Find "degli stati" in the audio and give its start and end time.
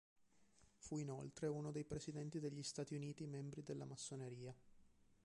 2.39-2.95